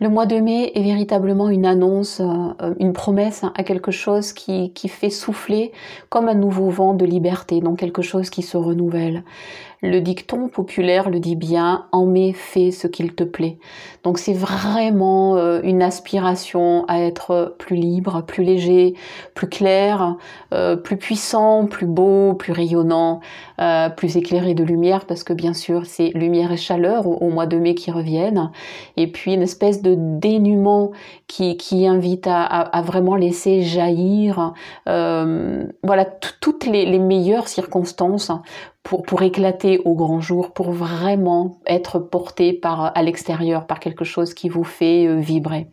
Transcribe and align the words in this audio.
Le 0.00 0.08
mois 0.08 0.26
de 0.26 0.36
mai 0.36 0.72
est 0.74 0.82
véritablement 0.82 1.48
une 1.48 1.64
annonce, 1.64 2.20
euh, 2.20 2.74
une 2.80 2.92
promesse 2.92 3.44
à 3.54 3.62
quelque 3.62 3.92
chose 3.92 4.32
qui, 4.32 4.72
qui 4.72 4.88
fait 4.88 5.10
souffler 5.10 5.70
comme 6.08 6.28
un 6.28 6.34
nouveau 6.34 6.68
vent 6.68 6.94
de 6.94 7.04
liberté, 7.04 7.60
donc 7.60 7.78
quelque 7.78 8.02
chose 8.02 8.28
qui 8.28 8.42
se 8.42 8.56
renouvelle. 8.56 9.22
Le 9.84 10.00
dicton 10.00 10.48
populaire 10.48 11.10
le 11.10 11.20
dit 11.20 11.36
bien, 11.36 11.84
en 11.92 12.06
mai 12.06 12.32
fais 12.32 12.70
ce 12.70 12.86
qu'il 12.86 13.14
te 13.14 13.22
plaît. 13.22 13.58
Donc 14.02 14.16
c'est 14.16 14.32
vraiment 14.32 15.36
euh, 15.36 15.60
une 15.62 15.82
aspiration 15.82 16.86
à 16.88 17.00
être 17.00 17.54
plus 17.58 17.76
libre, 17.76 18.22
plus 18.22 18.44
léger, 18.44 18.94
plus 19.34 19.46
clair, 19.46 20.16
euh, 20.54 20.74
plus 20.76 20.96
puissant, 20.96 21.66
plus 21.66 21.84
beau, 21.84 22.32
plus 22.32 22.54
rayonnant, 22.54 23.20
euh, 23.60 23.90
plus 23.90 24.16
éclairé 24.16 24.54
de 24.54 24.64
lumière, 24.64 25.04
parce 25.04 25.22
que 25.22 25.34
bien 25.34 25.52
sûr 25.52 25.84
c'est 25.84 26.12
lumière 26.14 26.50
et 26.50 26.56
chaleur 26.56 27.06
au, 27.06 27.28
mois 27.28 27.46
de 27.46 27.58
mai 27.58 27.74
qui 27.74 27.90
reviennent. 27.90 28.50
Et 28.96 29.06
puis 29.12 29.34
une 29.34 29.42
espèce 29.42 29.82
de 29.82 29.94
dénuement 29.98 30.92
qui, 31.26 31.58
invite 31.86 32.26
à, 32.26 32.82
vraiment 32.86 33.16
laisser 33.16 33.62
jaillir 33.62 34.54
voilà 34.86 36.04
toutes 36.40 36.64
les 36.66 36.98
meilleures 36.98 37.48
circonstances 37.48 38.30
pour, 38.84 39.02
pour 39.02 39.22
éclater 39.22 39.80
au 39.84 39.94
grand 39.94 40.20
jour, 40.20 40.52
pour 40.52 40.70
vraiment 40.70 41.58
être 41.66 41.98
porté 41.98 42.52
par 42.52 42.96
à 42.96 43.02
l'extérieur, 43.02 43.66
par 43.66 43.80
quelque 43.80 44.04
chose 44.04 44.34
qui 44.34 44.48
vous 44.48 44.62
fait 44.62 45.06
euh, 45.06 45.16
vibrer. 45.18 45.66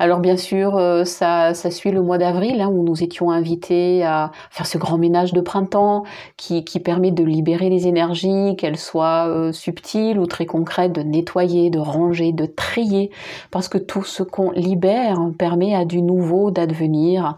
Alors 0.00 0.20
bien 0.20 0.36
sûr, 0.36 0.76
euh, 0.76 1.04
ça, 1.04 1.52
suit 1.54 1.90
le 1.90 2.02
mois 2.02 2.18
d'avril 2.18 2.60
hein, 2.60 2.68
où 2.68 2.84
nous 2.84 3.02
étions 3.02 3.32
invités 3.32 4.04
à 4.04 4.30
faire 4.50 4.66
ce 4.66 4.78
grand 4.78 4.96
ménage 4.96 5.32
de 5.32 5.40
printemps 5.40 6.04
qui, 6.36 6.62
permet 6.78 7.10
de 7.10 7.24
libérer 7.24 7.68
les 7.70 7.88
énergies, 7.88 8.54
qu'elles 8.56 8.76
soient 8.76 9.26
euh, 9.26 9.50
subtiles 9.50 10.20
ou 10.20 10.26
très 10.26 10.46
concrètes, 10.46 10.92
de 10.92 11.02
nettoyer, 11.02 11.70
de 11.70 11.80
ranger, 11.80 12.30
de 12.30 12.46
trier, 12.46 13.10
parce 13.50 13.66
que 13.66 13.78
tout 13.78 14.04
ce 14.04 14.22
qu'on 14.22 14.52
libère 14.52 15.18
permet 15.36 15.74
à 15.74 15.84
du 15.84 16.00
nouveau 16.00 16.52
d'advenir, 16.52 17.36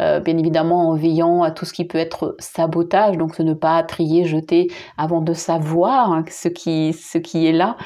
euh, 0.00 0.20
bien 0.20 0.36
évidemment 0.36 0.90
en 0.90 0.94
veillant 0.94 1.42
à 1.42 1.50
tout 1.50 1.64
ce 1.64 1.72
qui 1.72 1.86
peut 1.86 1.96
être 1.96 2.36
sabotage, 2.38 3.16
donc 3.16 3.38
de 3.38 3.42
ne 3.42 3.54
pas 3.54 3.82
trier, 3.82 4.26
jeter 4.26 4.68
avant 4.98 5.22
de 5.22 5.32
savoir 5.32 6.22
ce, 6.28 6.48
qui, 6.48 6.92
ce 6.92 7.16
qui 7.16 7.46
est 7.46 7.52
là, 7.52 7.76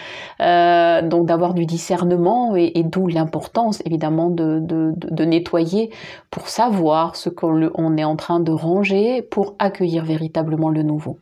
donc 1.02 1.26
d'avoir 1.26 1.54
du 1.54 1.66
discernement 1.66 2.56
et 2.56 2.82
d'où 2.82 3.06
l'importance 3.06 3.80
évidemment 3.86 4.15
de, 4.30 5.24
nettoyer 5.24 5.90
pour 6.30 6.48
savoir 6.48 7.16
ce 7.16 7.28
qu'on 7.28 7.96
est 7.96 8.04
en 8.04 8.16
train 8.16 8.40
de 8.40 8.52
ranger 8.52 9.22
pour 9.22 9.54
accueillir 9.58 10.04
véritablement 10.04 10.70
le 10.70 10.82
nouveau. 10.82 11.18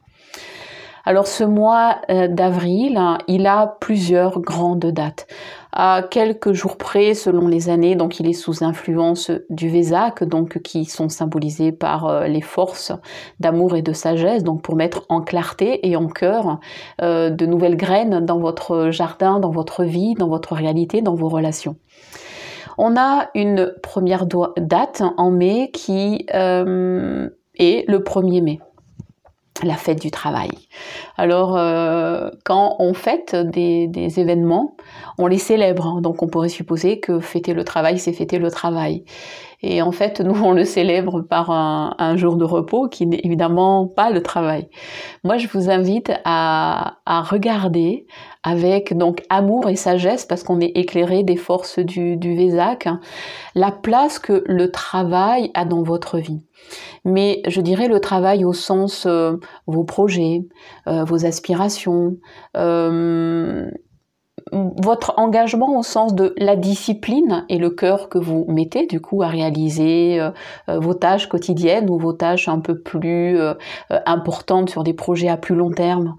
Alors 1.06 1.26
ce 1.26 1.44
mois 1.44 2.00
euh, 2.10 2.28
d'avril, 2.28 2.96
hein, 2.96 3.18
il 3.28 3.46
a 3.46 3.76
plusieurs 3.80 4.40
grandes 4.40 4.86
dates. 4.86 5.26
À 5.70 6.02
quelques 6.08 6.52
jours 6.52 6.78
près, 6.78 7.14
selon 7.14 7.46
les 7.46 7.68
années, 7.68 7.94
donc 7.94 8.20
il 8.20 8.28
est 8.28 8.32
sous 8.32 8.64
influence 8.64 9.30
du 9.50 9.68
Vésac, 9.68 10.24
donc 10.24 10.62
qui 10.62 10.86
sont 10.86 11.10
symbolisés 11.10 11.72
par 11.72 12.06
euh, 12.06 12.26
les 12.26 12.40
forces 12.40 12.92
d'amour 13.38 13.76
et 13.76 13.82
de 13.82 13.92
sagesse, 13.92 14.44
donc 14.44 14.62
pour 14.62 14.76
mettre 14.76 15.04
en 15.10 15.20
clarté 15.20 15.86
et 15.86 15.96
en 15.96 16.06
cœur 16.06 16.58
euh, 17.02 17.28
de 17.28 17.44
nouvelles 17.44 17.76
graines 17.76 18.24
dans 18.24 18.38
votre 18.38 18.90
jardin, 18.90 19.40
dans 19.40 19.50
votre 19.50 19.84
vie, 19.84 20.14
dans 20.14 20.28
votre 20.28 20.54
réalité, 20.54 21.02
dans 21.02 21.14
vos 21.14 21.28
relations. 21.28 21.76
On 22.78 22.96
a 22.96 23.28
une 23.34 23.74
première 23.82 24.26
date 24.26 25.02
en 25.16 25.30
mai 25.30 25.70
qui 25.72 26.26
euh, 26.34 27.28
est 27.58 27.88
le 27.88 27.98
1er 27.98 28.42
mai 28.42 28.60
la 29.62 29.76
fête 29.76 30.00
du 30.00 30.10
travail. 30.10 30.50
Alors, 31.16 31.56
euh, 31.56 32.30
quand 32.44 32.76
on 32.80 32.92
fête 32.92 33.36
des, 33.36 33.88
événements, 34.18 34.76
on 35.18 35.26
les 35.26 35.38
célèbre. 35.38 36.00
Donc, 36.00 36.22
on 36.22 36.28
pourrait 36.28 36.48
supposer 36.48 36.98
que 36.98 37.20
fêter 37.20 37.54
le 37.54 37.64
travail, 37.64 37.98
c'est 37.98 38.12
fêter 38.12 38.38
le 38.38 38.50
travail. 38.50 39.04
Et 39.62 39.80
en 39.80 39.92
fait, 39.92 40.20
nous, 40.20 40.42
on 40.42 40.52
le 40.52 40.64
célèbre 40.64 41.22
par 41.22 41.50
un, 41.50 42.16
jour 42.16 42.36
de 42.36 42.44
repos 42.44 42.88
qui 42.88 43.06
n'est 43.06 43.20
évidemment 43.22 43.86
pas 43.86 44.10
le 44.10 44.22
travail. 44.22 44.68
Moi, 45.22 45.38
je 45.38 45.48
vous 45.48 45.70
invite 45.70 46.12
à, 46.24 46.96
regarder 47.06 48.06
avec 48.44 48.96
donc 48.96 49.24
amour 49.30 49.68
et 49.68 49.74
sagesse, 49.74 50.26
parce 50.26 50.44
qu'on 50.44 50.60
est 50.60 50.76
éclairé 50.76 51.24
des 51.24 51.36
forces 51.36 51.78
du, 51.78 52.16
du 52.16 52.36
Vésac, 52.36 52.86
la 53.54 53.72
place 53.72 54.18
que 54.18 54.44
le 54.46 54.70
travail 54.70 55.50
a 55.54 55.64
dans 55.64 55.82
votre 55.82 56.18
vie. 56.18 56.44
Mais 57.04 57.42
je 57.48 57.60
dirais 57.60 57.88
le 57.88 58.00
travail 58.00 58.44
au 58.44 58.52
sens 58.52 59.06
euh, 59.06 59.36
vos 59.66 59.84
projets, 59.84 60.42
euh, 60.86 61.04
vos 61.04 61.26
aspirations, 61.26 62.16
euh, 62.56 63.70
votre 64.52 65.14
engagement 65.16 65.78
au 65.78 65.82
sens 65.82 66.14
de 66.14 66.34
la 66.36 66.56
discipline 66.56 67.44
et 67.48 67.58
le 67.58 67.70
cœur 67.70 68.08
que 68.08 68.18
vous 68.18 68.44
mettez 68.48 68.86
du 68.86 69.00
coup 69.00 69.22
à 69.22 69.28
réaliser 69.28 70.20
euh, 70.20 70.30
euh, 70.68 70.78
vos 70.78 70.94
tâches 70.94 71.28
quotidiennes 71.28 71.90
ou 71.90 71.98
vos 71.98 72.12
tâches 72.12 72.48
un 72.48 72.60
peu 72.60 72.78
plus 72.78 73.38
euh, 73.38 73.54
importantes 74.06 74.70
sur 74.70 74.84
des 74.84 74.94
projets 74.94 75.28
à 75.28 75.36
plus 75.36 75.54
long 75.54 75.70
terme. 75.70 76.14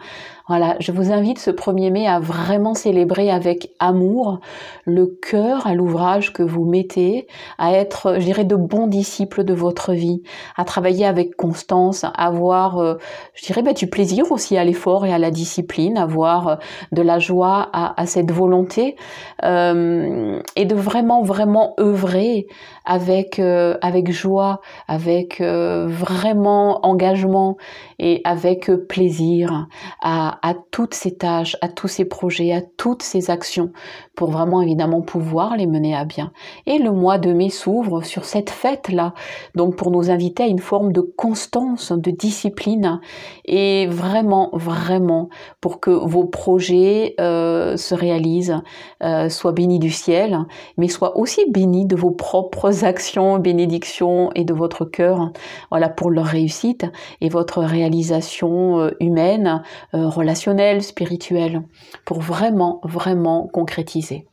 Voilà, 0.48 0.76
je 0.80 0.92
vous 0.92 1.12
invite 1.12 1.40
ce 1.40 1.50
1er 1.50 1.92
mai 1.92 2.08
à 2.08 2.20
vraiment 2.20 2.76
célébrer 2.76 3.32
avec 3.32 3.72
amour 3.80 4.42
le 4.86 5.08
cœur 5.08 5.66
à 5.66 5.74
l'ouvrage 5.74 6.34
que 6.34 6.44
vous 6.44 6.66
mettez, 6.66 7.26
à 7.58 7.74
être, 7.74 8.20
je 8.20 8.26
dirais, 8.26 8.44
de 8.44 8.56
bons 8.56 8.86
disciples 8.86 9.44
de 9.44 9.56
votre 9.56 9.94
vie, 9.94 10.22
à 10.56 10.64
travailler 10.64 11.08
avec 11.08 11.36
constance, 11.36 12.04
à 12.04 12.10
avoir, 12.10 12.78
euh, 12.78 12.94
je 13.34 13.44
dirais, 13.44 13.64
bah, 13.64 13.74
du 13.74 13.88
plaisir 13.88 14.32
aussi 14.32 14.56
à 14.56 14.64
l'effort 14.64 15.08
et 15.08 15.14
à 15.14 15.18
la 15.18 15.32
discipline, 15.32 15.98
avoir 15.98 16.48
euh, 16.48 16.56
de 16.92 17.02
la 17.02 17.18
joie 17.18 17.70
à, 17.74 18.06
cette 18.06 18.32
volonté 18.32 18.98
euh, 19.44 20.40
et 20.56 20.66
de 20.66 20.76
vraiment, 20.76 21.24
vraiment 21.24 21.74
œuvrer 21.80 22.46
avec, 22.86 23.40
avec 23.40 24.12
joie, 24.12 24.62
avec 24.88 25.42
vraiment 25.42 26.86
engagement 26.86 27.58
et 28.00 28.22
avec 28.24 28.72
plaisir 28.88 29.68
à, 30.02 30.40
à, 30.48 30.54
toutes 30.72 30.94
ces 30.94 31.16
tâches, 31.16 31.58
à 31.62 31.70
tous 31.70 31.88
ces 31.88 32.06
projets, 32.06 32.54
à 32.54 32.62
toutes 32.62 33.04
ces 33.04 33.30
actions 33.30 33.72
pour 34.16 34.32
vraiment 34.32 34.62
évidemment 34.62 35.02
pouvoir 35.02 35.56
les 35.58 35.68
mener 35.68 35.96
à 35.96 36.06
bien. 36.06 36.32
Et 36.66 36.80
le 36.80 36.92
mois 36.92 37.18
de 37.18 37.32
mai 37.32 37.50
s'ouvre 37.50 38.04
sur 38.04 38.26
cette 38.26 38.50
fête-là, 38.50 39.14
donc 39.56 39.76
pour 39.76 39.92
nous 39.92 40.10
inviter 40.10 40.44
à 40.44 40.48
une 40.48 40.60
forme 40.60 40.92
de 40.92 41.02
constance, 41.02 41.92
de 41.92 42.12
discipline, 42.12 43.00
et 43.46 43.88
vraiment, 43.88 44.50
vraiment, 44.54 45.30
pour 45.62 45.80
que 45.80 45.92
vos 45.92 46.26
projets 46.26 47.16
euh, 47.20 47.78
se 47.78 47.94
réalisent, 47.94 48.62
euh, 49.04 49.30
soient 49.30 49.52
bénis 49.52 49.80
du 49.80 49.92
ciel, 49.92 50.40
mais 50.78 50.88
soient 50.88 51.18
aussi 51.18 51.42
bénis 51.50 51.86
de 51.86 51.96
vos 51.96 52.12
propres 52.12 52.75
actions, 52.84 53.40
bénédictions 53.40 54.32
et 54.36 54.44
de 54.44 54.54
votre 54.54 54.86
cœur, 54.86 55.32
voilà, 55.70 55.90
pour 55.90 56.10
leur 56.10 56.26
réussite 56.26 56.86
et 57.22 57.30
votre 57.30 57.62
réalisation 57.62 58.80
euh, 58.80 58.92
humaine, 59.00 59.64
relationnelle, 59.94 60.84
spirituelle, 60.84 61.62
pour 62.06 62.20
vraiment, 62.20 62.82
vraiment 62.84 63.48
concrétiser 63.48 64.28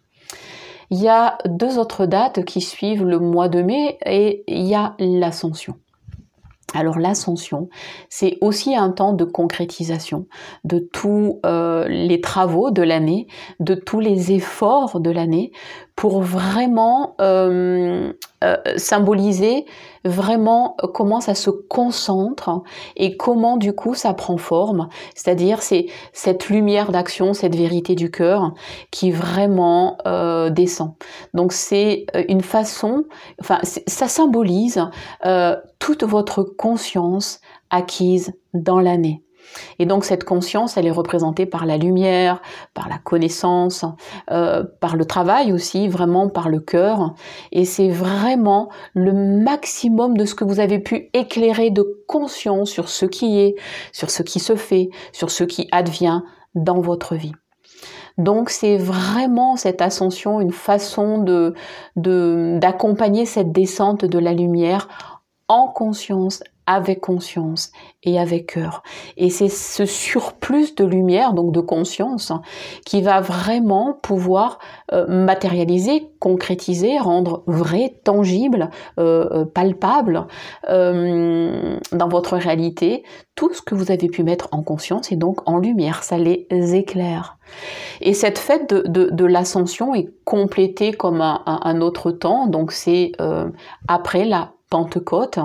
il 0.92 1.00
y 1.00 1.08
a 1.08 1.38
deux 1.48 1.78
autres 1.78 2.04
dates 2.04 2.44
qui 2.44 2.60
suivent 2.60 3.06
le 3.06 3.18
mois 3.18 3.48
de 3.48 3.62
mai 3.62 3.98
et 4.04 4.44
il 4.46 4.66
y 4.66 4.74
a 4.74 4.94
l'ascension. 4.98 5.76
Alors 6.74 6.98
l'ascension, 6.98 7.68
c'est 8.10 8.36
aussi 8.42 8.74
un 8.74 8.90
temps 8.90 9.14
de 9.14 9.24
concrétisation 9.24 10.26
de 10.64 10.78
tous 10.78 11.40
euh, 11.46 11.86
les 11.88 12.20
travaux 12.20 12.70
de 12.70 12.82
l'année, 12.82 13.26
de 13.58 13.74
tous 13.74 14.00
les 14.00 14.32
efforts 14.32 15.00
de 15.00 15.10
l'année, 15.10 15.52
pour 15.96 16.22
vraiment 16.22 17.14
euh, 17.20 18.12
euh, 18.42 18.56
symboliser 18.76 19.66
vraiment 20.04 20.76
comment 20.94 21.20
ça 21.20 21.34
se 21.34 21.50
concentre 21.50 22.62
et 22.96 23.16
comment 23.16 23.56
du 23.56 23.72
coup 23.72 23.94
ça 23.94 24.14
prend 24.14 24.36
forme. 24.36 24.88
C'est-à-dire 25.14 25.62
c'est 25.62 25.86
cette 26.12 26.48
lumière 26.48 26.90
d'action, 26.90 27.34
cette 27.34 27.54
vérité 27.54 27.94
du 27.94 28.10
cœur 28.10 28.52
qui 28.90 29.10
vraiment 29.10 29.98
euh, 30.06 30.50
descend. 30.50 30.94
Donc 31.34 31.52
c'est 31.52 32.06
une 32.28 32.42
façon, 32.42 33.04
enfin 33.40 33.60
ça 33.62 34.08
symbolise 34.08 34.84
toute 35.78 36.02
votre 36.02 36.42
conscience 36.42 37.40
acquise 37.70 38.32
dans 38.54 38.80
l'année. 38.80 39.22
Et 39.78 39.86
donc 39.86 40.04
cette 40.04 40.24
conscience, 40.24 40.76
elle 40.76 40.86
est 40.86 40.92
représentée 40.92 41.46
par 41.46 41.66
la 41.66 41.76
lumière, 41.76 42.40
par 42.74 42.88
la 42.88 42.98
connaissance, 42.98 43.84
euh, 44.30 44.64
par 44.80 44.96
le 44.96 45.04
travail 45.04 45.52
aussi, 45.52 45.88
vraiment 45.88 46.28
par 46.28 46.48
le 46.48 46.60
cœur. 46.60 47.14
Et 47.50 47.64
c'est 47.64 47.88
vraiment 47.88 48.70
le 48.94 49.12
maximum 49.12 50.16
de 50.16 50.24
ce 50.24 50.34
que 50.34 50.44
vous 50.44 50.60
avez 50.60 50.78
pu 50.78 51.10
éclairer 51.12 51.70
de 51.70 51.84
conscience 52.06 52.70
sur 52.70 52.88
ce 52.88 53.06
qui 53.06 53.40
est, 53.40 53.54
sur 53.92 54.10
ce 54.10 54.22
qui 54.22 54.40
se 54.40 54.56
fait, 54.56 54.90
sur 55.12 55.30
ce 55.30 55.44
qui 55.44 55.68
advient 55.72 56.22
dans 56.54 56.80
votre 56.80 57.14
vie. 57.14 57.32
Donc 58.18 58.50
c'est 58.50 58.76
vraiment 58.76 59.56
cette 59.56 59.80
ascension, 59.80 60.40
une 60.40 60.52
façon 60.52 61.24
d'accompagner 61.96 63.24
cette 63.24 63.52
descente 63.52 64.04
de 64.04 64.18
la 64.18 64.32
lumière 64.32 64.88
en 65.48 65.68
conscience 65.68 66.42
avec 66.66 67.00
conscience 67.00 67.72
et 68.04 68.18
avec 68.18 68.54
cœur. 68.54 68.82
Et 69.16 69.30
c'est 69.30 69.48
ce 69.48 69.84
surplus 69.84 70.74
de 70.74 70.84
lumière, 70.84 71.32
donc 71.32 71.52
de 71.52 71.60
conscience, 71.60 72.32
qui 72.84 73.02
va 73.02 73.20
vraiment 73.20 73.98
pouvoir 74.00 74.58
euh, 74.92 75.06
matérialiser, 75.08 76.08
concrétiser, 76.18 76.98
rendre 76.98 77.42
vrai, 77.46 77.94
tangible, 78.04 78.70
euh, 78.98 79.28
euh, 79.32 79.44
palpable 79.44 80.26
dans 80.68 82.08
votre 82.08 82.36
réalité 82.36 83.02
tout 83.34 83.52
ce 83.52 83.62
que 83.62 83.74
vous 83.74 83.90
avez 83.90 84.08
pu 84.08 84.22
mettre 84.22 84.48
en 84.52 84.62
conscience 84.62 85.10
et 85.12 85.16
donc 85.16 85.48
en 85.48 85.58
lumière. 85.58 86.02
Ça 86.02 86.18
les 86.18 86.46
éclaire. 86.50 87.38
Et 88.00 88.14
cette 88.14 88.38
fête 88.38 88.68
de, 88.68 89.24
l'ascension 89.24 89.94
est 89.94 90.08
complétée 90.24 90.92
comme 90.92 91.20
un, 91.20 91.42
un 91.46 91.80
autre 91.80 92.10
temps, 92.10 92.46
donc 92.46 92.72
c'est 92.72 93.12
après 93.88 94.24
la 94.24 94.52
Pentecôte, 94.72 95.38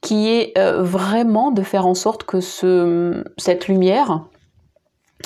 qui 0.00 0.28
est 0.28 0.56
euh, 0.56 0.82
vraiment 0.82 1.50
de 1.50 1.62
faire 1.62 1.86
en 1.86 1.94
sorte 1.94 2.24
que 2.24 2.40
ce, 2.40 3.22
cette 3.36 3.68
lumière, 3.68 4.24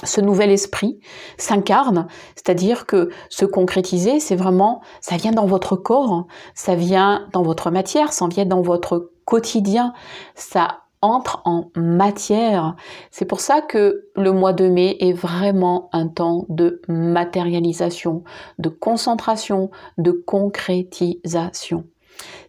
ce 0.03 0.21
nouvel 0.21 0.51
esprit 0.51 0.99
s'incarne, 1.39 2.09
c'est-à-dire 2.35 2.87
que 2.87 3.11
se 3.31 3.45
concrétiser, 3.45 4.19
c'est 4.19 4.35
vraiment, 4.35 4.81
ça 5.01 5.17
vient 5.17 5.31
dans 5.31 5.47
votre 5.47 5.77
corps, 5.77 6.27
ça 6.55 6.75
vient 6.75 7.29
dans 7.33 7.43
votre 7.43 7.71
matière, 7.71 8.13
ça 8.13 8.27
vient 8.27 8.47
dans 8.47 8.63
votre 8.63 9.13
quotidien, 9.25 9.93
ça 10.35 10.81
entre 11.01 11.43
en 11.45 11.71
matière. 11.77 12.77
C'est 13.11 13.27
pour 13.27 13.41
ça 13.41 13.61
que 13.61 14.07
le 14.17 14.33
mois 14.33 14.55
de 14.55 14.69
mai 14.69 14.97
est 15.01 15.13
vraiment 15.13 15.91
un 15.93 16.09
temps 16.09 16.47
de 16.49 16.81
matérialisation, 16.89 18.25
de 18.59 18.71
concentration, 18.71 19.71
de 19.99 20.13
concrétisation 20.13 21.85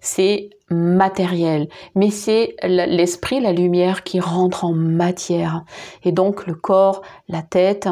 c'est 0.01 0.49
matériel, 0.69 1.67
mais 1.93 2.09
c'est 2.09 2.55
l'esprit, 2.63 3.39
la 3.39 3.51
lumière 3.51 4.03
qui 4.03 4.19
rentre 4.19 4.65
en 4.65 4.73
matière. 4.73 5.63
Et 6.03 6.11
donc 6.11 6.47
le 6.47 6.55
corps, 6.55 7.01
la 7.27 7.41
tête, 7.41 7.87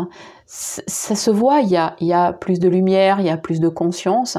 ça 0.45 1.15
se 1.15 1.31
voit, 1.31 1.61
il 1.61 1.69
y 1.69 2.13
a, 2.13 2.33
plus 2.33 2.59
de 2.59 2.69
lumière, 2.69 3.19
il 3.19 3.25
y 3.25 3.29
a 3.29 3.37
plus 3.37 3.59
de 3.59 3.69
conscience. 3.69 4.37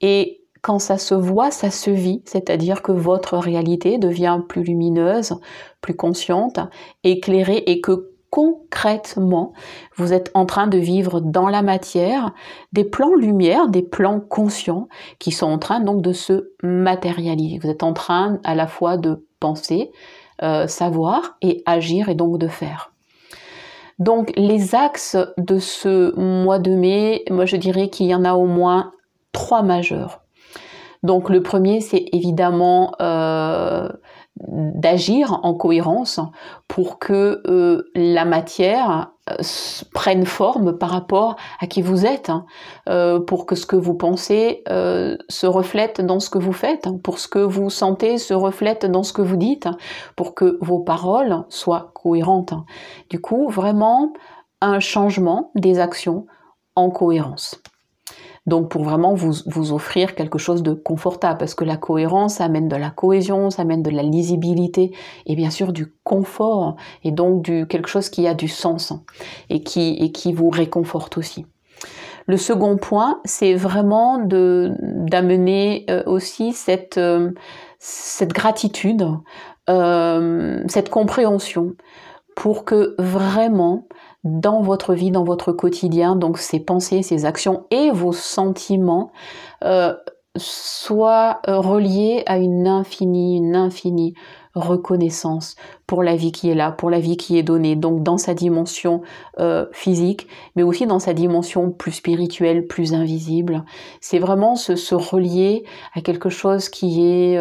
Et 0.00 0.40
quand 0.62 0.78
ça 0.78 0.98
se 0.98 1.14
voit, 1.14 1.50
ça 1.50 1.70
se 1.70 1.90
vit, 1.90 2.22
c'est-à-dire 2.26 2.82
que 2.82 2.92
votre 2.92 3.38
réalité 3.38 3.98
devient 3.98 4.40
plus 4.48 4.62
lumineuse, 4.62 5.34
plus 5.80 5.94
consciente, 5.94 6.60
éclairée 7.02 7.62
et 7.66 7.80
que 7.80 8.09
concrètement, 8.30 9.52
vous 9.96 10.12
êtes 10.12 10.30
en 10.34 10.46
train 10.46 10.68
de 10.68 10.78
vivre 10.78 11.20
dans 11.20 11.48
la 11.48 11.62
matière 11.62 12.32
des 12.72 12.84
plans 12.84 13.14
lumière, 13.14 13.68
des 13.68 13.82
plans 13.82 14.20
conscients 14.20 14.88
qui 15.18 15.32
sont 15.32 15.46
en 15.46 15.58
train 15.58 15.80
donc 15.80 16.00
de 16.00 16.12
se 16.12 16.52
matérialiser. 16.62 17.58
Vous 17.58 17.68
êtes 17.68 17.82
en 17.82 17.92
train 17.92 18.38
à 18.44 18.54
la 18.54 18.68
fois 18.68 18.96
de 18.96 19.26
penser, 19.40 19.90
euh, 20.42 20.68
savoir 20.68 21.36
et 21.42 21.62
agir 21.66 22.08
et 22.08 22.14
donc 22.14 22.38
de 22.38 22.48
faire. 22.48 22.92
Donc 23.98 24.32
les 24.36 24.74
axes 24.74 25.18
de 25.36 25.58
ce 25.58 26.18
mois 26.18 26.58
de 26.58 26.74
mai, 26.74 27.24
moi 27.30 27.44
je 27.44 27.56
dirais 27.56 27.90
qu'il 27.90 28.06
y 28.06 28.14
en 28.14 28.24
a 28.24 28.34
au 28.34 28.46
moins 28.46 28.92
trois 29.32 29.62
majeurs. 29.62 30.22
Donc 31.02 31.28
le 31.28 31.42
premier 31.42 31.80
c'est 31.80 32.06
évidemment 32.12 32.94
euh, 33.00 33.88
d'agir 34.36 35.40
en 35.42 35.54
cohérence 35.54 36.20
pour 36.68 36.98
que 36.98 37.42
euh, 37.46 37.90
la 37.94 38.24
matière 38.24 39.10
euh, 39.28 39.34
prenne 39.92 40.24
forme 40.24 40.78
par 40.78 40.90
rapport 40.90 41.36
à 41.60 41.66
qui 41.66 41.82
vous 41.82 42.06
êtes, 42.06 42.30
hein. 42.30 42.46
euh, 42.88 43.20
pour 43.20 43.44
que 43.44 43.54
ce 43.54 43.66
que 43.66 43.76
vous 43.76 43.94
pensez 43.94 44.62
se 44.66 45.46
reflète 45.46 46.00
dans 46.00 46.20
ce 46.20 46.30
que 46.30 46.38
vous 46.38 46.52
faites, 46.52 46.86
hein. 46.86 46.98
pour 47.02 47.18
ce 47.18 47.28
que 47.28 47.38
vous 47.38 47.70
sentez 47.70 48.18
se 48.18 48.34
reflète 48.34 48.86
dans 48.86 49.02
ce 49.02 49.12
que 49.12 49.22
vous 49.22 49.36
dites, 49.36 49.68
pour 50.16 50.34
que 50.34 50.58
vos 50.60 50.80
paroles 50.80 51.44
soient 51.48 51.90
cohérentes. 51.94 52.54
Du 53.10 53.20
coup, 53.20 53.48
vraiment 53.48 54.12
un 54.60 54.80
changement 54.80 55.50
des 55.54 55.80
actions 55.80 56.26
en 56.76 56.90
cohérence. 56.90 57.60
Donc 58.46 58.70
pour 58.70 58.84
vraiment 58.84 59.14
vous, 59.14 59.34
vous 59.46 59.72
offrir 59.72 60.14
quelque 60.14 60.38
chose 60.38 60.62
de 60.62 60.72
confortable, 60.72 61.38
parce 61.38 61.54
que 61.54 61.64
la 61.64 61.76
cohérence 61.76 62.40
amène 62.40 62.68
de 62.68 62.76
la 62.76 62.90
cohésion, 62.90 63.50
ça 63.50 63.62
amène 63.62 63.82
de 63.82 63.90
la 63.90 64.02
lisibilité 64.02 64.92
et 65.26 65.36
bien 65.36 65.50
sûr 65.50 65.72
du 65.72 65.92
confort 66.04 66.76
et 67.04 67.12
donc 67.12 67.42
du 67.42 67.66
quelque 67.66 67.88
chose 67.88 68.08
qui 68.08 68.26
a 68.26 68.34
du 68.34 68.48
sens 68.48 68.92
et 69.50 69.62
qui, 69.62 69.96
et 70.00 70.10
qui 70.10 70.32
vous 70.32 70.50
réconforte 70.50 71.18
aussi. 71.18 71.46
Le 72.26 72.36
second 72.36 72.76
point, 72.76 73.20
c'est 73.24 73.54
vraiment 73.54 74.18
de 74.18 74.72
d'amener 74.80 75.84
euh, 75.90 76.02
aussi 76.06 76.52
cette 76.52 76.98
euh, 76.98 77.32
cette 77.78 78.32
gratitude, 78.32 79.06
euh, 79.68 80.62
cette 80.68 80.90
compréhension 80.90 81.74
pour 82.36 82.64
que 82.64 82.94
vraiment 82.98 83.86
dans 84.24 84.60
votre 84.60 84.94
vie, 84.94 85.10
dans 85.10 85.24
votre 85.24 85.52
quotidien, 85.52 86.16
donc 86.16 86.38
ces 86.38 86.60
pensées, 86.60 87.02
ces 87.02 87.24
actions 87.24 87.64
et 87.70 87.90
vos 87.90 88.12
sentiments 88.12 89.12
euh, 89.64 89.94
soient 90.36 91.40
euh, 91.48 91.58
reliés 91.58 92.22
à 92.26 92.38
une 92.38 92.66
infinie, 92.66 93.36
une 93.36 93.56
infinie 93.56 94.14
reconnaissance 94.54 95.54
pour 95.86 96.02
la 96.02 96.16
vie 96.16 96.32
qui 96.32 96.50
est 96.50 96.54
là, 96.54 96.72
pour 96.72 96.90
la 96.90 96.98
vie 96.98 97.16
qui 97.16 97.38
est 97.38 97.42
donnée, 97.42 97.76
donc 97.76 98.02
dans 98.02 98.18
sa 98.18 98.34
dimension 98.34 99.00
euh, 99.38 99.66
physique, 99.72 100.26
mais 100.56 100.62
aussi 100.62 100.86
dans 100.86 100.98
sa 100.98 101.14
dimension 101.14 101.70
plus 101.70 101.92
spirituelle, 101.92 102.66
plus 102.66 102.92
invisible. 102.92 103.64
C'est 104.00 104.18
vraiment 104.18 104.56
se, 104.56 104.76
se, 104.76 104.94
relier 104.94 105.64
à 105.94 106.00
quelque 106.00 106.30
chose 106.30 106.68
qui 106.68 107.06
est 107.06 107.38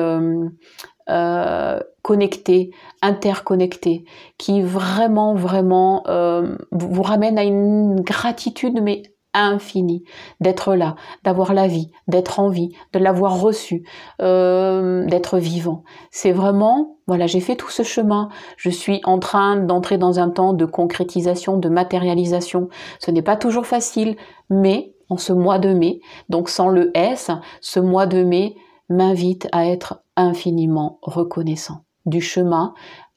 euh, 1.09 1.79
connecté, 2.01 2.71
interconnecté, 3.01 4.05
qui 4.37 4.61
vraiment, 4.61 5.35
vraiment 5.35 6.03
euh, 6.07 6.55
vous 6.71 7.01
ramène 7.01 7.37
à 7.37 7.43
une 7.43 8.01
gratitude, 8.01 8.79
mais 8.81 9.03
infinie, 9.33 10.03
d'être 10.39 10.75
là, 10.75 10.95
d'avoir 11.23 11.53
la 11.53 11.67
vie, 11.67 11.91
d'être 12.07 12.39
en 12.39 12.49
vie, 12.49 12.69
de 12.93 12.99
l'avoir 12.99 13.39
reçu, 13.39 13.83
euh, 14.21 15.05
d'être 15.05 15.37
vivant. 15.37 15.83
C'est 16.11 16.31
vraiment, 16.31 16.97
voilà, 17.07 17.27
j'ai 17.27 17.39
fait 17.39 17.55
tout 17.55 17.69
ce 17.69 17.83
chemin, 17.83 18.29
je 18.57 18.69
suis 18.69 19.01
en 19.03 19.19
train 19.19 19.57
d'entrer 19.57 19.97
dans 19.97 20.19
un 20.19 20.29
temps 20.29 20.53
de 20.53 20.65
concrétisation, 20.65 21.57
de 21.57 21.69
matérialisation. 21.69 22.69
Ce 22.99 23.11
n'est 23.11 23.21
pas 23.21 23.35
toujours 23.35 23.67
facile, 23.67 24.15
mais 24.49 24.93
en 25.09 25.17
ce 25.17 25.33
mois 25.33 25.59
de 25.59 25.73
mai, 25.73 26.01
donc 26.29 26.49
sans 26.49 26.69
le 26.69 26.91
S, 26.95 27.31
ce 27.61 27.79
mois 27.79 28.05
de 28.05 28.23
mai 28.23 28.55
m'invite 28.89 29.47
à 29.51 29.67
être 29.67 30.03
infiniment 30.23 30.99
reconnaissant 31.01 31.83
du 32.05 32.21
chemin 32.21 32.73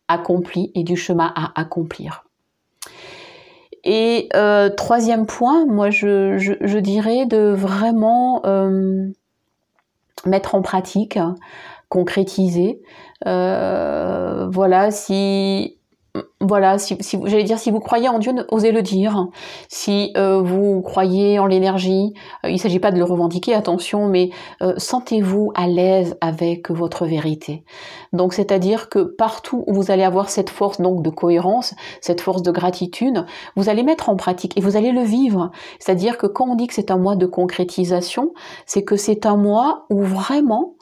accompli 0.09 0.71
et 0.75 0.85
du 0.85 0.97
chemin 0.97 1.33
à 1.35 1.59
accomplir. 1.61 2.25
Et 3.85 4.29
euh, 4.35 4.69
troisième 4.71 5.27
point, 5.27 5.67
moi 5.67 5.91
je, 5.91 6.79
dirais 6.79 7.27
de 7.27 7.53
vraiment 7.53 8.43
euh, 8.47 9.09
mettre 10.25 10.55
en 10.55 10.63
pratique, 10.63 11.19
concrétiser. 11.89 12.81
Euh, 13.27 14.49
voilà, 14.51 14.91
si 14.91 15.79
voilà, 16.41 16.77
si, 16.79 16.99
j'allais 17.25 17.45
dire, 17.45 17.59
si 17.59 17.71
vous 17.71 17.81
croyez 17.81 18.09
en 18.09 18.19
Dieu, 18.19 18.33
osez 18.51 18.73
le 18.73 18.83
dire. 18.83 19.29
Si 19.69 20.13
euh, 20.17 20.43
vous 20.43 20.83
croyez 20.83 21.39
en 21.39 21.47
l'énergie, 21.47 22.13
euh, 22.45 22.51
il 22.51 22.55
ne 22.55 22.59
s'agit 22.59 22.81
pas 22.81 22.91
de 22.91 22.99
le 22.99 23.05
revendiquer, 23.05 23.55
attention, 23.55 24.09
mais 24.09 24.31
euh, 24.61 24.75
sentez-vous 24.77 25.53
à 25.55 25.67
l'aise 25.67 26.17
avec 26.21 26.71
votre 26.71 27.07
vérité. 27.07 27.65
Donc, 28.13 28.35
c'est-à-dire 28.35 28.91
que 28.91 28.99
partout 28.99 29.65
où 29.67 29.73
vous 29.73 29.91
allez 29.91 30.03
avoir 30.03 30.29
cette 30.29 30.51
force 30.51 30.81
donc 30.81 31.03
de 31.03 31.11
cohérence, 31.11 31.75
cette 32.01 32.21
force 32.21 32.43
de 32.43 32.51
gratitude, 32.51 33.25
vous 33.57 33.71
allez 33.71 33.83
mettre 33.83 34.11
en 34.11 34.17
pratique 34.17 34.59
et 34.59 34.61
vous 34.61 34.77
allez 34.77 34.93
le 34.93 35.03
vivre. 35.03 35.51
C'est-à-dire 35.79 36.19
que 36.19 36.27
quand 36.27 36.49
on 36.49 36.57
dit 36.57 36.67
que 36.67 36.75
c'est 36.75 36.91
un 36.91 36.99
mois 36.99 37.17
de 37.17 37.27
concrétisation, 37.27 38.35
c'est 38.67 38.83
que 38.83 38.97
c'est 38.97 39.25
un 39.25 39.37
mois 39.37 39.87
où 39.89 40.03
vraiment, 40.03 40.75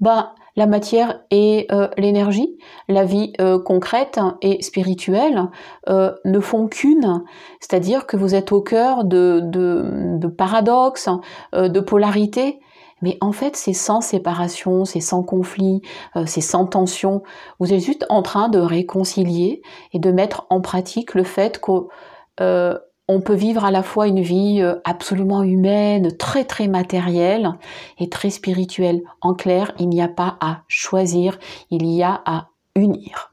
ben, 0.00 0.30
la 0.56 0.66
matière 0.66 1.20
et 1.30 1.66
euh, 1.70 1.88
l'énergie, 1.98 2.56
la 2.88 3.04
vie 3.04 3.32
euh, 3.40 3.58
concrète 3.58 4.18
et 4.40 4.62
spirituelle 4.62 5.48
euh, 5.88 6.12
ne 6.24 6.40
font 6.40 6.66
qu'une, 6.66 7.22
c'est-à-dire 7.60 8.06
que 8.06 8.16
vous 8.16 8.34
êtes 8.34 8.52
au 8.52 8.62
cœur 8.62 9.04
de, 9.04 9.40
de, 9.42 10.16
de 10.18 10.26
paradoxes, 10.26 11.10
de 11.52 11.80
polarités, 11.80 12.58
mais 13.02 13.18
en 13.20 13.32
fait 13.32 13.56
c'est 13.56 13.74
sans 13.74 14.00
séparation, 14.00 14.86
c'est 14.86 15.00
sans 15.00 15.22
conflit, 15.22 15.82
c'est 16.24 16.40
sans 16.40 16.64
tension. 16.66 17.22
Vous 17.60 17.74
êtes 17.74 17.80
juste 17.80 18.06
en 18.08 18.22
train 18.22 18.48
de 18.48 18.58
réconcilier 18.58 19.60
et 19.92 19.98
de 19.98 20.10
mettre 20.10 20.46
en 20.48 20.62
pratique 20.62 21.14
le 21.14 21.24
fait 21.24 21.60
que 21.60 22.80
on 23.08 23.20
peut 23.20 23.34
vivre 23.34 23.64
à 23.64 23.70
la 23.70 23.82
fois 23.82 24.08
une 24.08 24.20
vie 24.20 24.60
euh, 24.60 24.76
absolument 24.84 25.42
humaine, 25.42 26.16
très 26.16 26.44
très 26.44 26.66
matérielle 26.66 27.52
et 27.98 28.08
très 28.08 28.30
spirituelle. 28.30 29.02
En 29.20 29.34
clair, 29.34 29.72
il 29.78 29.88
n'y 29.88 30.02
a 30.02 30.08
pas 30.08 30.36
à 30.40 30.62
choisir, 30.68 31.38
il 31.70 31.86
y 31.86 32.02
a 32.02 32.20
à 32.24 32.48
unir. 32.74 33.32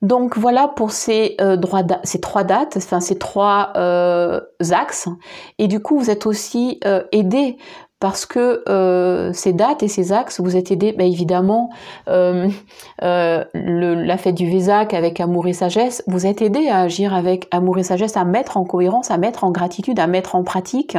Donc 0.00 0.38
voilà 0.38 0.68
pour 0.68 0.92
ces, 0.92 1.34
euh, 1.40 1.56
trois 2.22 2.44
dates, 2.44 2.76
enfin 2.76 3.00
ces 3.00 3.18
trois 3.18 3.72
euh, 3.76 4.40
axes. 4.70 5.08
Et 5.58 5.66
du 5.66 5.80
coup, 5.80 5.98
vous 5.98 6.10
êtes 6.10 6.24
aussi 6.24 6.80
aidé 7.12 7.58
parce 8.00 8.26
que 8.26 8.62
euh, 8.68 9.32
ces 9.32 9.52
dates 9.52 9.82
et 9.82 9.88
ces 9.88 10.12
axes 10.12 10.40
vous 10.40 10.56
êtes 10.56 10.70
aidés, 10.70 10.92
bah, 10.92 11.04
évidemment, 11.04 11.70
euh, 12.08 12.48
euh, 13.02 13.44
la 13.54 14.16
fête 14.16 14.36
du 14.36 14.48
Vésac 14.48 14.94
avec 14.94 15.20
amour 15.20 15.48
et 15.48 15.52
sagesse, 15.52 16.04
vous 16.06 16.26
êtes 16.26 16.40
aidés 16.40 16.68
à 16.68 16.80
agir 16.80 17.12
avec 17.12 17.48
amour 17.50 17.78
et 17.78 17.82
sagesse, 17.82 18.16
à 18.16 18.24
mettre 18.24 18.56
en 18.56 18.64
cohérence, 18.64 19.10
à 19.10 19.18
mettre 19.18 19.44
en 19.44 19.50
gratitude, 19.50 19.98
à 19.98 20.06
mettre 20.06 20.36
en 20.36 20.44
pratique 20.44 20.96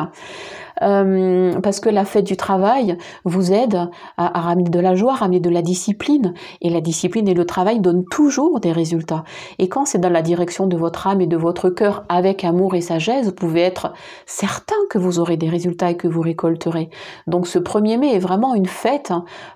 euh, 0.82 1.60
parce 1.62 1.80
que 1.80 1.90
la 1.90 2.06
fête 2.06 2.26
du 2.26 2.38
travail 2.38 2.98
vous 3.26 3.52
aide 3.52 3.90
à, 4.18 4.40
ramener 4.40 4.70
de 4.70 4.80
la 4.80 4.96
joie, 4.96 5.14
à 5.14 5.16
ramener 5.16 5.40
de 5.40 5.50
la 5.50 5.62
discipline. 5.62 6.34
Et 6.62 6.70
la 6.70 6.82
discipline 6.82 7.28
et 7.28 7.34
le 7.34 7.46
travail 7.46 7.80
donnent 7.80 8.06
toujours 8.06 8.60
des 8.60 8.72
résultats. 8.72 9.24
Et 9.58 9.70
quand 9.70 9.86
c'est 9.86 10.00
dans 10.00 10.10
la 10.10 10.22
direction 10.22 10.68
de 10.68 10.78
votre 10.78 11.08
âme 11.08 11.22
et 11.22 11.28
de 11.28 11.38
votre 11.38 11.70
cœur 11.70 12.04
avec 12.10 12.44
amour 12.44 12.76
et 12.76 12.82
sagesse, 12.82 13.26
vous 13.26 13.34
pouvez 13.34 13.62
être 13.62 13.94
certain 14.26 14.76
que 14.90 14.98
vous 14.98 15.20
aurez 15.20 15.38
des 15.38 15.50
résultats 15.50 15.92
et 15.92 15.98
que 15.98 16.08
vous 16.08 16.22
récolterez. 16.22 16.90
Donc 17.28 17.48
ce 17.48 17.60
1er 17.60 17.98
mai 17.98 18.16
est 18.16 18.20
vraiment 18.20 18.56
une 18.56 18.66
fête 18.66 19.14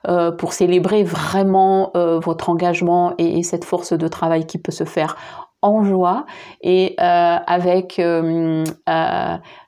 euh, 0.07 0.31
pour 0.31 0.53
célébrer 0.53 1.03
vraiment 1.03 1.91
euh, 1.95 2.19
votre 2.19 2.49
engagement 2.49 3.13
et, 3.17 3.39
et, 3.39 3.43
cette 3.43 3.65
force 3.65 3.93
de 3.93 4.07
travail 4.07 4.45
qui 4.45 4.57
peut 4.57 4.71
se 4.71 4.83
faire 4.83 5.15
en 5.61 5.83
joie 5.83 6.25
et 6.61 6.95
avec 6.97 8.01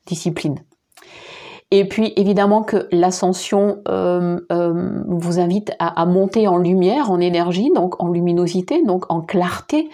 discipline. 0.06 0.60
Et 1.78 1.84
puis 1.84 2.14
évidemment 2.16 2.64
que 2.64 2.88
l'ascension 2.94 3.80
euh, 3.90 4.40
euh, 4.50 5.02
vous 5.08 5.42
invite 5.42 5.74
à, 5.78 6.06
monter 6.06 6.48
en 6.48 6.56
lumière, 6.56 7.12
en 7.12 7.20
énergie, 7.20 7.70
donc 7.76 8.02
en 8.02 8.08
luminosité, 8.08 8.82
donc 8.82 9.12
en 9.12 9.20
clarté 9.20 9.90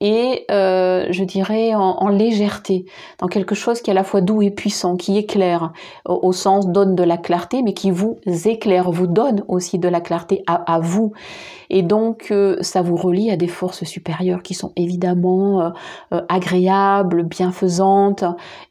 et 0.00 0.44
euh, 0.50 1.06
je 1.10 1.22
dirais 1.22 1.72
en, 1.74 2.08
légèreté, 2.08 2.84
dans 3.18 3.28
quelque 3.28 3.54
chose 3.54 3.80
qui 3.80 3.90
est 3.90 3.92
à 3.92 3.94
la 3.94 4.02
fois 4.02 4.22
doux 4.22 4.42
et 4.42 4.50
puissant, 4.50 4.96
qui 4.96 5.18
éclaire 5.18 5.72
au, 6.04 6.32
sens 6.32 6.66
donne 6.66 6.96
de 6.96 7.04
la 7.04 7.16
clarté, 7.16 7.62
mais 7.62 7.74
qui 7.74 7.92
vous 7.92 8.18
éclaire, 8.46 8.90
vous 8.90 9.06
donne 9.06 9.44
aussi 9.46 9.78
de 9.78 9.88
la 9.88 10.00
clarté 10.00 10.42
à, 10.48 10.80
vous. 10.80 11.12
Et 11.68 11.82
donc 11.82 12.34
ça 12.62 12.80
vous 12.80 12.96
relie 12.96 13.30
à 13.30 13.36
des 13.36 13.46
forces 13.46 13.84
supérieures 13.84 14.42
qui 14.42 14.54
sont 14.54 14.72
évidemment 14.74 15.70
agréables, 16.10 17.22
bienfaisantes, 17.24 18.24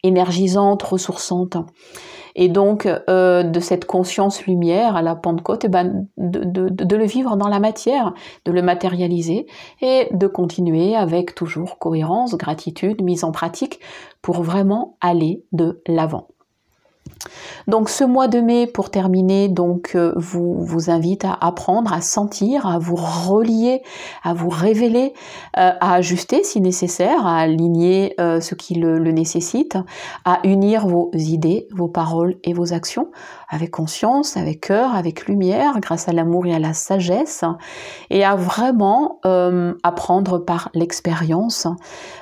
énergisantes, 0.04 0.82
ressourçantes. 0.82 1.58
Et 2.42 2.48
donc, 2.48 2.88
euh, 3.10 3.44
de 3.44 3.60
cette 3.60 3.84
conscience 3.84 4.46
lumière 4.46 4.96
à 4.96 5.02
la 5.02 5.14
Pentecôte, 5.14 5.66
eh 5.66 5.68
ben, 5.68 6.08
de, 6.16 6.96
le 6.96 7.04
vivre 7.04 7.36
dans 7.36 7.50
la 7.50 7.60
matière, 7.60 8.14
de 8.46 8.54
le 8.54 8.62
matérialiser 8.62 9.46
et 9.82 10.08
de 10.12 10.26
continuer 10.26 10.96
avec 10.96 11.36
toujours 11.36 11.80
cohérence, 11.80 12.38
gratitude, 12.38 13.02
mise 13.02 13.26
en 13.26 13.34
pratique 13.34 13.82
pour 14.22 14.42
vraiment 14.42 14.96
aller 15.02 15.44
de 15.52 15.82
l'avant. 15.86 16.30
Donc 17.68 17.90
ce 17.90 18.04
mois 18.04 18.28
de 18.28 18.40
mai, 18.40 18.68
pour 18.68 18.90
terminer, 18.90 19.50
donc 19.50 19.92
euh, 19.96 20.14
vous 20.16 20.64
vous 20.64 20.90
invite 20.90 21.26
à 21.26 21.38
apprendre 21.42 21.92
à 21.94 22.02
sentir, 22.02 22.66
à 22.66 22.80
vous 22.80 22.96
relier, 22.96 23.82
à 24.24 24.34
vous 24.34 24.50
révéler, 24.50 25.14
euh, 25.58 25.72
à 25.80 25.94
ajuster 25.96 26.44
si 26.44 26.62
nécessaire, 26.62 27.26
à 27.26 27.40
aligner 27.40 28.16
euh, 28.20 28.40
ce 28.40 28.56
qui 28.56 28.76
le, 28.76 28.98
le, 29.00 29.12
nécessite, 29.12 29.78
à 30.26 30.40
unir 30.44 30.88
vos 30.88 31.12
idées, 31.14 31.68
vos 31.72 31.88
paroles 31.88 32.38
et 32.44 32.54
vos 32.54 32.74
actions 32.74 33.12
avec 33.52 33.72
conscience, 33.72 34.38
avec 34.38 34.62
cœur, 34.62 34.94
avec 34.94 35.26
lumière, 35.26 35.80
grâce 35.80 36.08
à 36.08 36.14
l'amour 36.14 36.46
et 36.46 36.54
à 36.54 36.60
la 36.60 36.74
sagesse, 36.74 37.44
et 38.12 38.24
à 38.24 38.36
vraiment 38.36 39.20
apprendre 39.82 40.38
par 40.38 40.70
l'expérience 40.76 41.66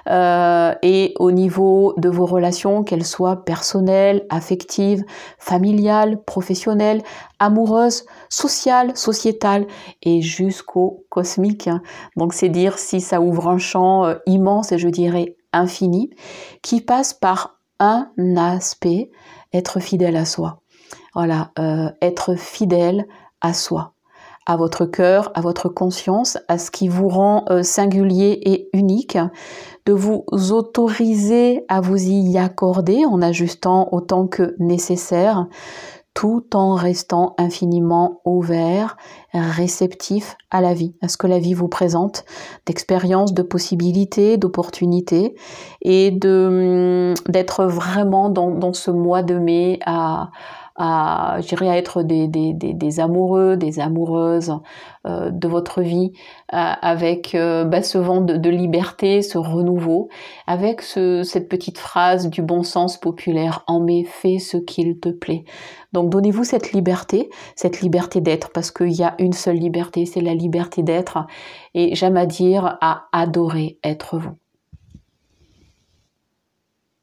et 0.10 1.14
au 1.20 1.32
niveau 1.32 1.94
de 1.98 2.08
vos 2.08 2.26
relations, 2.26 2.86
qu'elles 2.86 3.06
soient 3.06 3.44
personnelles, 3.44 4.26
affectives, 4.30 4.87
familiale, 5.38 6.24
professionnelle, 6.24 7.02
amoureuse, 7.40 8.06
sociale, 8.30 8.96
sociétale 8.96 9.68
et 10.02 10.22
jusqu'au 10.22 11.06
cosmique. 11.10 11.70
Donc 12.16 12.34
c'est 12.34 12.50
dire 12.50 12.78
si 12.78 13.02
ça 13.02 13.22
ouvre 13.22 13.48
un 13.48 13.58
champ 13.58 14.06
euh, 14.06 14.16
immense 14.26 14.72
et 14.72 14.78
je 14.78 14.90
dirais 14.90 15.36
infini, 15.54 16.12
qui 16.62 16.82
passe 16.82 17.14
par 17.14 17.60
un 17.80 18.10
aspect, 18.38 19.12
être 19.54 19.80
fidèle 19.80 20.16
à 20.16 20.26
soi. 20.26 20.62
Voilà, 21.14 21.52
euh, 21.60 21.90
être 22.02 22.36
fidèle 22.36 23.08
à 23.42 23.54
soi 23.54 23.94
à 24.48 24.56
votre 24.56 24.86
cœur, 24.86 25.32
à 25.36 25.42
votre 25.42 25.68
conscience, 25.68 26.38
à 26.48 26.58
ce 26.58 26.72
qui 26.72 26.88
vous 26.88 27.10
rend 27.10 27.44
euh, 27.50 27.64
singulier 27.64 28.40
et 28.46 28.70
unique, 28.74 29.18
de 29.86 29.94
vous 29.94 30.24
autoriser 30.52 31.66
à 31.68 31.82
vous 31.82 32.02
y 32.02 32.38
accorder 32.38 33.06
en 33.06 33.22
ajustant 33.22 33.90
autant 33.92 34.26
que 34.28 34.56
nécessaire, 34.58 35.48
tout 36.14 36.56
en 36.56 36.74
restant 36.74 37.36
infiniment 37.38 38.22
ouvert, 38.26 38.98
réceptif 39.34 40.36
à 40.50 40.62
la 40.62 40.74
vie, 40.74 40.96
à 41.04 41.10
ce 41.10 41.18
que 41.18 41.28
la 41.28 41.38
vie 41.38 41.54
vous 41.54 41.68
présente, 41.68 42.26
d'expériences, 42.66 43.36
de 43.36 43.44
possibilités, 43.44 44.38
d'opportunités, 44.38 45.36
et 45.84 46.18
hum, 46.26 47.14
d'être 47.30 47.66
vraiment 47.66 48.30
dans, 48.30 48.50
dans 48.50 48.74
ce 48.74 48.90
mois 48.90 49.22
de 49.22 49.38
mai 49.38 49.80
à 49.86 50.32
à, 50.78 51.38
je 51.42 51.48
dirais, 51.48 51.70
à 51.70 51.78
être 51.78 52.04
des, 52.04 52.28
des, 52.28 52.54
des, 52.54 53.00
amoureux, 53.00 53.58
des 53.58 53.80
amoureuses 53.80 54.54
euh, 55.06 55.32
de 55.32 55.48
votre 55.48 55.82
vie, 55.82 56.12
euh, 56.54 56.58
avec 56.82 57.34
euh, 57.34 57.64
bah, 57.66 57.82
ce 57.82 57.98
vent 57.98 58.22
de, 58.22 58.38
de, 58.38 58.50
liberté, 58.50 59.22
ce 59.22 59.38
renouveau, 59.38 60.10
avec 60.46 60.82
ce, 60.82 61.24
cette 61.24 61.50
petite 61.50 61.80
phrase 61.80 62.30
du 62.30 62.42
bon 62.42 62.64
sens 62.64 62.98
populaire 62.98 63.64
en 63.68 63.80
mai, 63.80 64.04
fais 64.04 64.38
ce 64.38 64.58
qu'il 64.58 65.00
te 65.00 65.10
plaît. 65.10 65.46
Donc 65.94 66.10
donnez-vous 66.10 66.44
cette 66.44 66.72
liberté, 66.74 67.30
cette 67.56 67.82
liberté 67.82 68.22
d'être, 68.22 68.52
parce 68.52 68.72
qu'il 68.72 68.94
y 68.94 69.04
a 69.04 69.16
une 69.20 69.34
seule 69.34 69.58
liberté, 69.58 70.06
c'est 70.06 70.22
la 70.22 70.36
liberté 70.36 70.84
d'être, 70.84 71.26
et 71.74 71.96
j'aime 71.96 72.18
à 72.18 72.26
dire 72.26 72.78
à 72.82 73.08
adorer 73.12 73.80
être 73.84 74.18
vous. 74.18 74.38